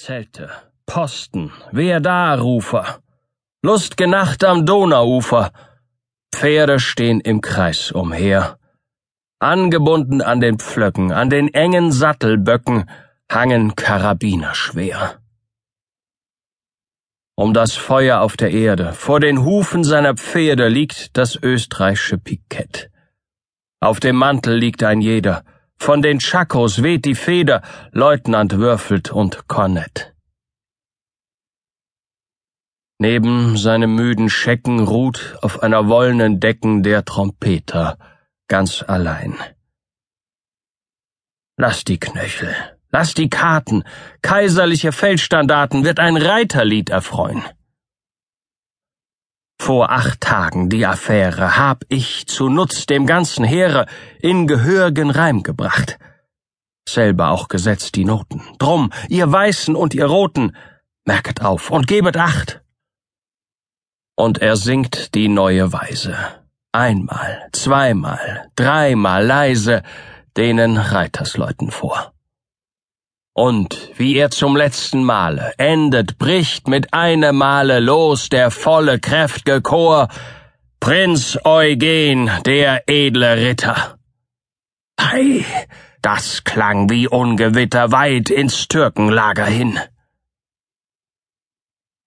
[0.00, 0.48] Zelte,
[0.86, 3.02] Posten, wer da, Rufer?
[3.62, 5.52] Lustge Nacht am Donauufer.
[6.34, 8.58] Pferde stehen im Kreis umher.
[9.40, 12.88] Angebunden an den Pflöcken, an den engen Sattelböcken
[13.30, 15.20] hangen Karabiner schwer.
[17.36, 22.90] Um das Feuer auf der Erde, vor den Hufen seiner Pferde liegt das österreichische Pikett.
[23.80, 25.44] Auf dem Mantel liegt ein jeder,
[25.80, 30.12] von den Chakos weht die Feder, Leutnant würfelt und Kornett.
[32.98, 37.96] Neben seinem müden Schecken ruht auf einer wollenen Decken der Trompeter,
[38.46, 39.34] ganz allein.
[41.56, 42.54] Lass die Knöchel,
[42.90, 43.84] lass die Karten,
[44.20, 47.42] kaiserliche Feldstandarten wird ein Reiterlied erfreuen.
[49.60, 53.84] Vor acht Tagen die Affäre hab ich zu Nutz dem ganzen Heere
[54.18, 55.98] in gehörigen Reim gebracht.
[56.88, 58.42] Selber auch gesetzt die Noten.
[58.58, 60.56] Drum, ihr Weißen und ihr Roten,
[61.04, 62.62] merket auf und gebet Acht.
[64.16, 66.16] Und er singt die neue Weise.
[66.72, 69.82] Einmal, zweimal, dreimal leise
[70.38, 72.14] denen Reitersleuten vor.
[73.32, 79.60] Und wie er zum letzten Male endet, bricht mit einem Male los der volle, kräft'ge
[79.62, 80.08] Chor,
[80.80, 83.98] Prinz Eugen, der edle Ritter.
[84.96, 85.44] Ei,
[86.02, 89.78] das klang wie Ungewitter weit ins Türkenlager hin.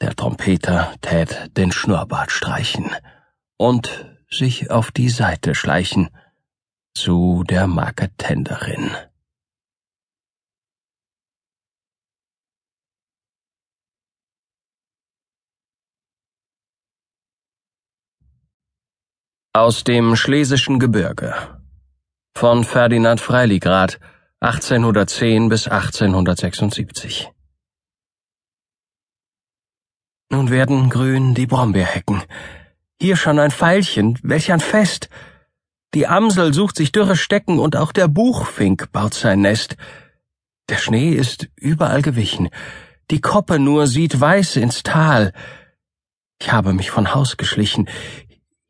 [0.00, 2.90] Der Trompeter tät den Schnurrbart streichen
[3.56, 6.08] und sich auf die Seite schleichen
[6.94, 8.90] zu der Marketenderin.
[19.54, 21.34] Aus dem Schlesischen Gebirge
[22.34, 24.00] von Ferdinand Freiligrath
[24.40, 27.30] 1810 bis 1876
[30.30, 32.22] Nun werden grün die Brombeerhecken.
[32.98, 35.10] Hier schon ein Veilchen, welch ein Fest.
[35.92, 39.76] Die Amsel sucht sich dürre Stecken und auch der Buchfink baut sein Nest.
[40.70, 42.48] Der Schnee ist überall gewichen.
[43.10, 45.34] Die Koppe nur sieht weiß ins Tal.
[46.42, 47.88] Ich habe mich von Haus geschlichen.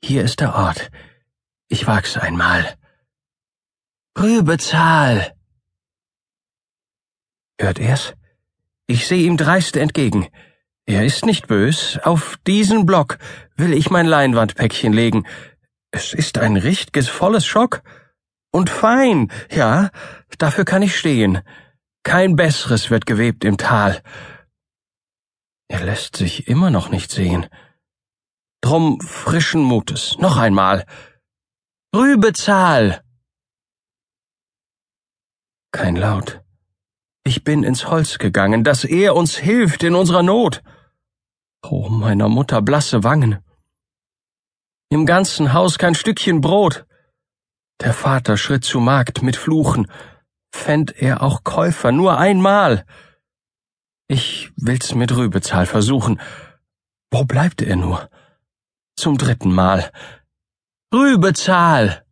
[0.04, 0.90] Hier ist der Ort.
[1.68, 2.76] Ich wag's einmal.
[4.18, 5.32] Rübezahl!
[7.58, 8.14] Hört er's?
[8.88, 10.26] Ich seh ihm dreist entgegen.
[10.86, 11.98] Er ist nicht bös.
[12.02, 13.18] Auf diesen Block
[13.56, 15.24] will ich mein Leinwandpäckchen legen.
[15.92, 17.82] Es ist ein richtiges volles Schock.
[18.50, 19.90] Und fein, ja,
[20.36, 21.42] dafür kann ich stehen.
[22.02, 24.02] Kein besseres wird gewebt im Tal.
[25.68, 27.46] Er lässt sich immer noch nicht sehen.
[28.62, 30.16] Drum frischen Mutes.
[30.18, 30.86] Noch einmal.
[31.94, 33.02] Rübezahl!
[35.72, 36.42] Kein Laut.
[37.24, 40.62] Ich bin ins Holz gegangen, dass er uns hilft in unserer Not.
[41.62, 43.38] Oh, meiner Mutter blasse Wangen.
[44.90, 46.86] Im ganzen Haus kein Stückchen Brot.
[47.80, 49.90] Der Vater schritt zu Markt mit Fluchen.
[50.54, 52.84] Fänd er auch Käufer nur einmal.
[54.06, 56.20] Ich will's mit Rübezahl versuchen.
[57.10, 58.08] Wo bleibt er nur?
[58.96, 59.90] Zum dritten Mal.
[60.92, 62.04] Rübezahl!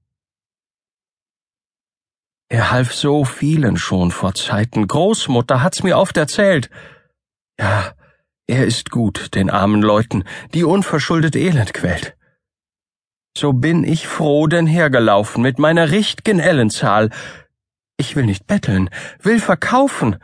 [2.49, 4.89] Er half so vielen schon vor Zeiten.
[4.89, 6.69] Großmutter hat's mir oft erzählt.
[7.59, 7.93] Ja,
[8.49, 12.17] er ist gut, den armen Leuten, die unverschuldet Elend quält.
[13.39, 17.11] So bin ich froh denn hergelaufen mit meiner richtigen Ellenzahl.
[17.97, 18.91] Ich will nicht betteln,
[19.21, 20.17] will verkaufen.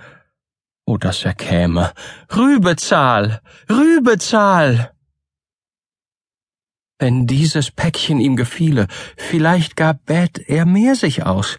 [0.87, 1.93] Oh, dass er käme.
[2.35, 3.41] Rübezahl!
[3.71, 4.96] Rübezahl!
[6.99, 8.87] Wenn dieses Päckchen ihm gefiele,
[9.17, 11.59] vielleicht gar bät er mehr sich aus.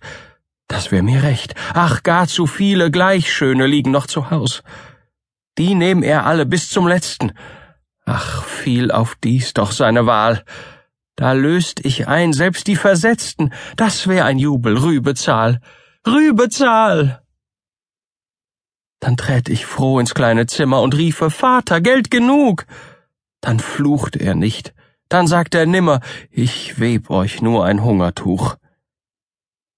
[0.68, 1.54] Das wär mir recht.
[1.74, 4.64] Ach, gar zu viele Gleichschöne liegen noch zu Haus.
[5.58, 7.34] Die nehm er alle bis zum letzten.
[8.06, 10.44] Ach, fiel auf dies doch seine Wahl.
[11.16, 15.62] Da löst ich ein, selbst die Versetzten, das wär ein Jubel, Rübezahl.
[16.06, 17.22] Rübezahl!
[19.00, 22.66] Dann tät ich froh ins kleine Zimmer und riefe, Vater, Geld genug!
[23.42, 24.74] Dann fluchte er nicht,
[25.10, 26.02] dann sagt er nimmer,
[26.32, 28.58] ich web euch nur ein Hungertuch.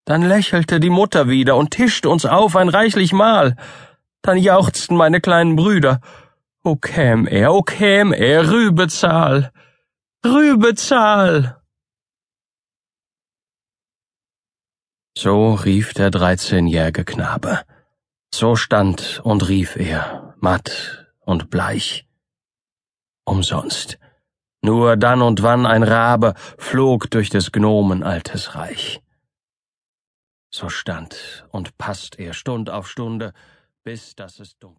[0.06, 3.56] Dann lächelte die Mutter wieder und tischte uns auf ein reichlich Mahl.
[4.22, 6.02] Dann jauchzten meine kleinen Brüder.
[6.64, 9.52] O käm er, o käm er, Rübezahl,
[10.26, 11.62] Rübezahl.
[15.18, 17.62] So rief der dreizehnjährige Knabe.
[18.34, 22.08] So stand und rief er, matt und bleich.
[23.26, 24.00] Umsonst.
[24.62, 29.02] Nur dann und wann ein Rabe flog durch des Gnomen altes Reich.
[30.52, 33.34] So stand und passt er Stund auf Stunde,
[33.84, 34.78] bis dass es dunkel